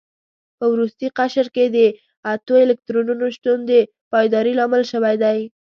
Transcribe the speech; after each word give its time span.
په 0.57 0.65
وروستي 0.73 1.07
قشر 1.17 1.47
کې 1.55 1.65
د 1.75 1.77
اتو 2.31 2.53
الکترونونو 2.65 3.25
شتون 3.35 3.59
د 3.69 3.71
پایداري 4.11 4.53
لامل 4.59 4.83
شوی 4.91 5.15
دی. 5.23 5.39